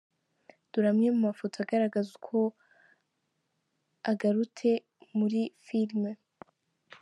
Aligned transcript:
Dore 0.69 0.87
amwe 0.91 1.07
mu 1.15 1.19
mafoto 1.27 1.55
agaragaza 1.59 2.09
uko 2.19 2.37
agarute 4.11 4.71
muri 5.17 5.39
Filime. 5.65 6.11